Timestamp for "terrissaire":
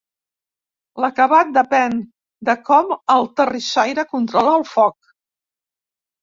3.41-4.07